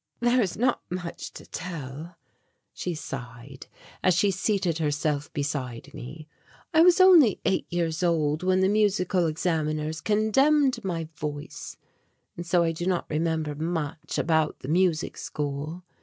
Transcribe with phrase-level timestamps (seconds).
[0.19, 2.15] "There is not much to tell,"
[2.73, 3.67] she sighed,
[4.03, 6.27] as she seated herself beside me.
[6.73, 11.77] "I was only eight years old when the musical examiners condemned my voice
[12.35, 15.83] and so I do not remember much about the music school.